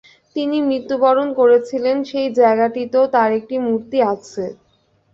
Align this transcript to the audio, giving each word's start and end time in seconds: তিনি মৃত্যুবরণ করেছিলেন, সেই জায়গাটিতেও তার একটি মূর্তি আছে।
তিনি 0.35 0.57
মৃত্যুবরণ 0.61 1.27
করেছিলেন, 1.33 1.97
সেই 2.03 2.27
জায়গাটিতেও 2.39 3.05
তার 3.15 3.29
একটি 3.39 3.55
মূর্তি 3.65 3.97
আছে। 4.13 4.45